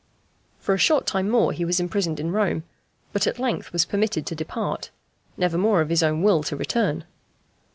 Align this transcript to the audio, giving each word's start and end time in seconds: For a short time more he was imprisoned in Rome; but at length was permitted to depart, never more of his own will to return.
For 0.57 0.73
a 0.73 0.79
short 0.79 1.05
time 1.05 1.29
more 1.29 1.51
he 1.51 1.63
was 1.63 1.79
imprisoned 1.79 2.19
in 2.19 2.31
Rome; 2.31 2.63
but 3.13 3.27
at 3.27 3.37
length 3.37 3.71
was 3.71 3.85
permitted 3.85 4.25
to 4.25 4.35
depart, 4.35 4.89
never 5.37 5.59
more 5.59 5.79
of 5.79 5.89
his 5.89 6.01
own 6.01 6.23
will 6.23 6.41
to 6.41 6.55
return. 6.55 7.03